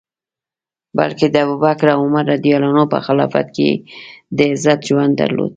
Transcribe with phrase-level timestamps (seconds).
[0.97, 2.43] بلکه د ابوبکر او عمر رض
[2.93, 3.81] په خلافت کي یې
[4.37, 5.49] د عزت ژوند درلود.